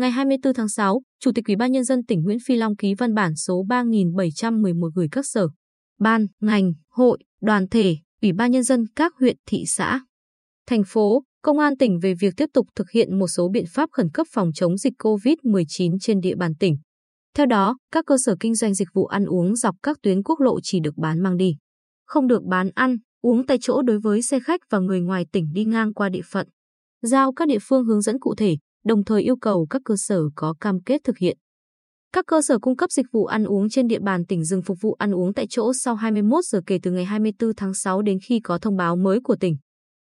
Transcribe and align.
Ngày 0.00 0.10
24 0.10 0.54
tháng 0.54 0.68
6, 0.68 1.02
Chủ 1.20 1.32
tịch 1.34 1.44
Ủy 1.46 1.56
ban 1.56 1.72
nhân 1.72 1.84
dân 1.84 2.04
tỉnh 2.04 2.22
Nguyễn 2.22 2.38
Phi 2.46 2.56
Long 2.56 2.76
ký 2.76 2.94
văn 2.94 3.14
bản 3.14 3.36
số 3.36 3.64
3711 3.68 4.88
gửi 4.94 5.08
các 5.12 5.26
sở, 5.26 5.48
ban, 5.98 6.26
ngành, 6.40 6.72
hội, 6.88 7.18
đoàn 7.40 7.68
thể, 7.68 7.96
Ủy 8.22 8.32
ban 8.32 8.50
nhân 8.50 8.62
dân 8.62 8.84
các 8.96 9.12
huyện, 9.20 9.36
thị 9.46 9.64
xã, 9.66 10.00
thành 10.66 10.82
phố, 10.86 11.22
công 11.42 11.58
an 11.58 11.76
tỉnh 11.76 11.98
về 11.98 12.14
việc 12.20 12.34
tiếp 12.36 12.48
tục 12.54 12.66
thực 12.74 12.90
hiện 12.90 13.18
một 13.18 13.28
số 13.28 13.48
biện 13.48 13.64
pháp 13.68 13.90
khẩn 13.92 14.10
cấp 14.14 14.26
phòng 14.30 14.50
chống 14.54 14.76
dịch 14.76 14.92
COVID-19 14.98 15.96
trên 16.00 16.20
địa 16.20 16.34
bàn 16.36 16.54
tỉnh. 16.54 16.76
Theo 17.36 17.46
đó, 17.46 17.78
các 17.92 18.04
cơ 18.06 18.16
sở 18.18 18.36
kinh 18.40 18.54
doanh 18.54 18.74
dịch 18.74 18.88
vụ 18.94 19.06
ăn 19.06 19.24
uống 19.24 19.56
dọc 19.56 19.76
các 19.82 19.96
tuyến 20.02 20.22
quốc 20.22 20.40
lộ 20.40 20.60
chỉ 20.62 20.80
được 20.80 20.96
bán 20.96 21.22
mang 21.22 21.36
đi, 21.36 21.56
không 22.06 22.26
được 22.26 22.42
bán 22.44 22.70
ăn, 22.74 22.96
uống 23.20 23.46
tại 23.46 23.58
chỗ 23.60 23.82
đối 23.82 24.00
với 24.00 24.22
xe 24.22 24.40
khách 24.40 24.60
và 24.70 24.78
người 24.78 25.00
ngoài 25.00 25.26
tỉnh 25.32 25.52
đi 25.52 25.64
ngang 25.64 25.94
qua 25.94 26.08
địa 26.08 26.22
phận. 26.30 26.48
Giao 27.02 27.32
các 27.32 27.48
địa 27.48 27.58
phương 27.62 27.84
hướng 27.84 28.02
dẫn 28.02 28.18
cụ 28.20 28.34
thể, 28.34 28.56
đồng 28.84 29.04
thời 29.04 29.22
yêu 29.22 29.36
cầu 29.36 29.66
các 29.70 29.82
cơ 29.84 29.94
sở 29.98 30.22
có 30.34 30.54
cam 30.60 30.82
kết 30.82 31.00
thực 31.04 31.18
hiện. 31.18 31.38
Các 32.12 32.26
cơ 32.26 32.42
sở 32.42 32.58
cung 32.58 32.76
cấp 32.76 32.90
dịch 32.90 33.06
vụ 33.12 33.24
ăn 33.24 33.44
uống 33.44 33.68
trên 33.68 33.86
địa 33.86 33.98
bàn 33.98 34.26
tỉnh 34.26 34.44
dừng 34.44 34.62
phục 34.62 34.78
vụ 34.80 34.92
ăn 34.92 35.14
uống 35.14 35.34
tại 35.34 35.46
chỗ 35.50 35.72
sau 35.72 35.94
21 35.94 36.44
giờ 36.44 36.60
kể 36.66 36.78
từ 36.82 36.90
ngày 36.90 37.04
24 37.04 37.54
tháng 37.56 37.74
6 37.74 38.02
đến 38.02 38.18
khi 38.28 38.40
có 38.40 38.58
thông 38.58 38.76
báo 38.76 38.96
mới 38.96 39.20
của 39.24 39.36
tỉnh. 39.40 39.56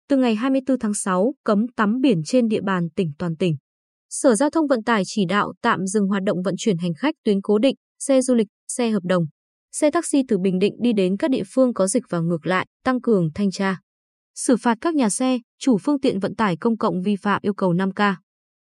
Từ 0.09 0.17
ngày 0.17 0.35
24 0.35 0.79
tháng 0.79 0.93
6, 0.93 1.33
cấm 1.43 1.67
tắm 1.75 2.01
biển 2.01 2.21
trên 2.25 2.47
địa 2.47 2.61
bàn 2.61 2.87
tỉnh 2.95 3.11
toàn 3.19 3.35
tỉnh. 3.35 3.55
Sở 4.09 4.35
Giao 4.35 4.49
thông 4.49 4.67
Vận 4.67 4.83
tải 4.83 5.03
chỉ 5.05 5.25
đạo 5.25 5.53
tạm 5.61 5.85
dừng 5.85 6.07
hoạt 6.07 6.23
động 6.23 6.41
vận 6.41 6.55
chuyển 6.57 6.77
hành 6.77 6.93
khách 6.93 7.15
tuyến 7.23 7.41
cố 7.41 7.57
định, 7.57 7.75
xe 7.99 8.21
du 8.21 8.35
lịch, 8.35 8.47
xe 8.67 8.89
hợp 8.89 9.03
đồng, 9.03 9.23
xe 9.71 9.91
taxi 9.91 10.21
từ 10.27 10.37
Bình 10.37 10.59
Định 10.59 10.73
đi 10.81 10.93
đến 10.93 11.17
các 11.17 11.31
địa 11.31 11.43
phương 11.53 11.73
có 11.73 11.87
dịch 11.87 12.03
và 12.09 12.19
ngược 12.19 12.45
lại, 12.45 12.67
tăng 12.83 13.01
cường 13.01 13.29
thanh 13.35 13.51
tra. 13.51 13.79
Xử 14.35 14.57
phạt 14.57 14.77
các 14.81 14.95
nhà 14.95 15.09
xe, 15.09 15.39
chủ 15.59 15.77
phương 15.77 15.99
tiện 15.99 16.19
vận 16.19 16.35
tải 16.35 16.57
công 16.57 16.77
cộng 16.77 17.01
vi 17.01 17.15
phạm 17.15 17.41
yêu 17.41 17.53
cầu 17.53 17.73
5K. 17.73 18.15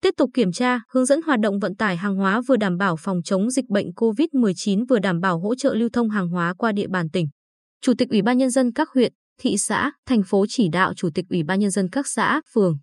Tiếp 0.02 0.14
tục 0.16 0.30
kiểm 0.34 0.52
tra, 0.52 0.80
hướng 0.88 1.06
dẫn 1.06 1.22
hoạt 1.22 1.40
động 1.40 1.58
vận 1.58 1.76
tải 1.76 1.96
hàng 1.96 2.16
hóa 2.16 2.40
vừa 2.48 2.56
đảm 2.56 2.76
bảo 2.76 2.96
phòng 2.96 3.22
chống 3.24 3.50
dịch 3.50 3.68
bệnh 3.68 3.90
COVID-19 3.90 4.84
vừa 4.88 4.98
đảm 4.98 5.20
bảo 5.20 5.40
hỗ 5.40 5.54
trợ 5.54 5.74
lưu 5.74 5.88
thông 5.92 6.10
hàng 6.10 6.28
hóa 6.28 6.54
qua 6.58 6.72
địa 6.72 6.88
bàn 6.88 7.10
tỉnh. 7.10 7.28
Chủ 7.80 7.92
tịch 7.98 8.08
Ủy 8.10 8.22
ban 8.22 8.38
nhân 8.38 8.50
dân 8.50 8.72
các 8.72 8.88
huyện, 8.94 9.12
thị 9.40 9.56
xã, 9.58 9.92
thành 10.06 10.22
phố 10.22 10.44
chỉ 10.48 10.68
đạo 10.72 10.94
Chủ 10.96 11.08
tịch 11.14 11.24
Ủy 11.30 11.42
ban 11.42 11.60
nhân 11.60 11.70
dân 11.70 11.88
các 11.92 12.06
xã, 12.06 12.40
phường, 12.54 12.78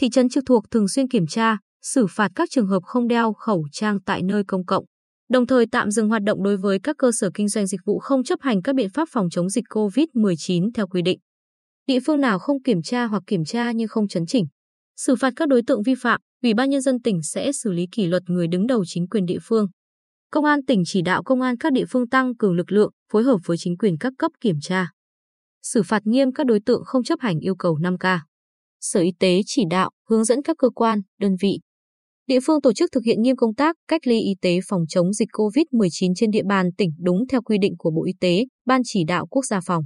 thị 0.00 0.10
trấn 0.10 0.28
trực 0.28 0.44
thuộc 0.46 0.64
thường 0.70 0.88
xuyên 0.88 1.08
kiểm 1.08 1.26
tra, 1.26 1.58
xử 1.82 2.06
phạt 2.10 2.30
các 2.34 2.48
trường 2.50 2.66
hợp 2.66 2.82
không 2.82 3.08
đeo 3.08 3.32
khẩu 3.32 3.64
trang 3.72 3.98
tại 4.06 4.22
nơi 4.22 4.42
công 4.48 4.64
cộng, 4.64 4.84
đồng 5.30 5.46
thời 5.46 5.66
tạm 5.72 5.90
dừng 5.90 6.08
hoạt 6.08 6.22
động 6.22 6.42
đối 6.42 6.56
với 6.56 6.78
các 6.82 6.96
cơ 6.98 7.10
sở 7.12 7.30
kinh 7.34 7.48
doanh 7.48 7.66
dịch 7.66 7.80
vụ 7.86 7.98
không 7.98 8.24
chấp 8.24 8.40
hành 8.42 8.62
các 8.62 8.74
biện 8.74 8.88
pháp 8.94 9.08
phòng 9.12 9.30
chống 9.30 9.48
dịch 9.48 9.64
COVID-19 9.70 10.70
theo 10.74 10.86
quy 10.86 11.02
định. 11.02 11.18
Địa 11.86 11.98
phương 12.06 12.20
nào 12.20 12.38
không 12.38 12.62
kiểm 12.62 12.82
tra 12.82 13.04
hoặc 13.04 13.22
kiểm 13.26 13.44
tra 13.44 13.72
nhưng 13.72 13.88
không 13.88 14.08
chấn 14.08 14.26
chỉnh, 14.26 14.46
xử 14.96 15.16
phạt 15.16 15.32
các 15.36 15.48
đối 15.48 15.62
tượng 15.66 15.82
vi 15.82 15.94
phạm, 15.94 16.20
Ủy 16.42 16.54
ban 16.54 16.70
nhân 16.70 16.80
dân 16.80 17.02
tỉnh 17.02 17.22
sẽ 17.22 17.52
xử 17.52 17.72
lý 17.72 17.86
kỷ 17.92 18.06
luật 18.06 18.22
người 18.26 18.48
đứng 18.48 18.66
đầu 18.66 18.84
chính 18.86 19.08
quyền 19.08 19.26
địa 19.26 19.38
phương. 19.42 19.66
Công 20.30 20.44
an 20.44 20.64
tỉnh 20.64 20.82
chỉ 20.86 21.02
đạo 21.02 21.22
công 21.22 21.40
an 21.40 21.56
các 21.56 21.72
địa 21.72 21.84
phương 21.88 22.08
tăng 22.08 22.36
cường 22.36 22.52
lực 22.52 22.72
lượng, 22.72 22.90
phối 23.12 23.22
hợp 23.22 23.38
với 23.44 23.56
chính 23.56 23.76
quyền 23.76 23.98
các 23.98 24.12
cấp 24.18 24.32
kiểm 24.40 24.56
tra. 24.62 24.90
Xử 25.62 25.82
phạt 25.82 26.02
nghiêm 26.04 26.32
các 26.32 26.46
đối 26.46 26.60
tượng 26.66 26.82
không 26.84 27.04
chấp 27.04 27.20
hành 27.20 27.38
yêu 27.38 27.54
cầu 27.56 27.78
5K. 27.78 28.18
Sở 28.80 29.00
Y 29.00 29.12
tế 29.18 29.40
chỉ 29.46 29.62
đạo, 29.70 29.90
hướng 30.08 30.24
dẫn 30.24 30.42
các 30.42 30.56
cơ 30.58 30.70
quan, 30.70 31.00
đơn 31.18 31.36
vị, 31.40 31.60
địa 32.30 32.40
phương 32.46 32.60
tổ 32.60 32.72
chức 32.72 32.92
thực 32.92 33.04
hiện 33.04 33.22
nghiêm 33.22 33.36
công 33.36 33.54
tác 33.54 33.76
cách 33.88 34.06
ly 34.06 34.20
y 34.20 34.34
tế 34.40 34.58
phòng 34.68 34.82
chống 34.88 35.12
dịch 35.12 35.28
COVID-19 35.32 36.12
trên 36.16 36.30
địa 36.30 36.42
bàn 36.48 36.70
tỉnh 36.78 36.90
đúng 36.98 37.26
theo 37.28 37.42
quy 37.42 37.58
định 37.58 37.74
của 37.78 37.90
Bộ 37.90 38.04
Y 38.04 38.12
tế, 38.20 38.44
Ban 38.66 38.80
chỉ 38.84 39.04
đạo 39.04 39.26
quốc 39.26 39.44
gia 39.44 39.60
phòng 39.66 39.84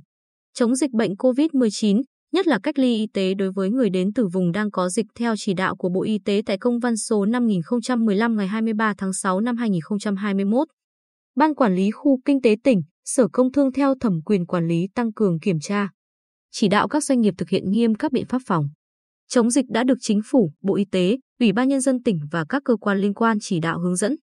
chống 0.55 0.75
dịch 0.75 0.91
bệnh 0.91 1.13
COVID-19, 1.13 2.03
nhất 2.35 2.47
là 2.47 2.59
cách 2.63 2.79
ly 2.79 2.97
y 2.97 3.07
tế 3.07 3.35
đối 3.35 3.53
với 3.53 3.71
người 3.71 3.91
đến 3.91 4.13
từ 4.13 4.27
vùng 4.27 4.53
đang 4.53 4.71
có 4.71 4.89
dịch 4.89 5.07
theo 5.15 5.35
chỉ 5.37 5.55
đạo 5.55 5.77
của 5.77 5.89
Bộ 5.89 6.03
Y 6.03 6.19
tế 6.19 6.43
tại 6.47 6.59
công 6.59 6.79
văn 6.79 6.97
số 6.97 7.25
5015 7.27 8.37
ngày 8.37 8.47
23 8.47 8.95
tháng 8.99 9.13
6 9.13 9.41
năm 9.41 9.57
2021. 9.57 10.69
Ban 11.37 11.55
quản 11.55 11.75
lý 11.75 11.91
khu 11.91 12.21
kinh 12.25 12.43
tế 12.43 12.57
tỉnh, 12.65 12.83
Sở 13.05 13.29
Công 13.33 13.53
Thương 13.53 13.73
theo 13.73 13.95
thẩm 14.01 14.23
quyền 14.23 14.47
quản 14.47 14.69
lý 14.69 14.89
tăng 14.95 15.13
cường 15.13 15.41
kiểm 15.41 15.61
tra, 15.61 15.89
chỉ 16.51 16.69
đạo 16.69 16.89
các 16.89 17.05
doanh 17.05 17.21
nghiệp 17.21 17.35
thực 17.39 17.49
hiện 17.49 17.71
nghiêm 17.71 17.95
các 17.95 18.13
biện 18.13 18.25
pháp 18.27 18.43
phòng 18.47 18.69
chống 19.29 19.51
dịch 19.51 19.65
đã 19.69 19.85
được 19.85 19.99
chính 20.01 20.21
phủ, 20.31 20.53
Bộ 20.63 20.77
Y 20.77 20.85
tế, 20.85 21.17
Ủy 21.41 21.53
ban 21.53 21.69
nhân 21.69 21.81
dân 21.81 22.03
tỉnh 22.03 22.21
và 22.31 22.45
các 22.49 22.63
cơ 22.65 22.77
quan 22.77 22.99
liên 22.99 23.15
quan 23.15 23.39
chỉ 23.41 23.61
đạo 23.61 23.79
hướng 23.79 23.97
dẫn. 23.97 24.17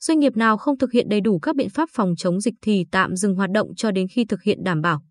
Doanh 0.00 0.18
nghiệp 0.18 0.36
nào 0.36 0.56
không 0.56 0.78
thực 0.78 0.92
hiện 0.92 1.08
đầy 1.08 1.20
đủ 1.20 1.38
các 1.38 1.56
biện 1.56 1.70
pháp 1.70 1.88
phòng 1.92 2.14
chống 2.16 2.40
dịch 2.40 2.54
thì 2.62 2.84
tạm 2.90 3.16
dừng 3.16 3.34
hoạt 3.34 3.50
động 3.50 3.68
cho 3.76 3.90
đến 3.90 4.06
khi 4.08 4.24
thực 4.24 4.42
hiện 4.42 4.58
đảm 4.64 4.80
bảo. 4.80 5.02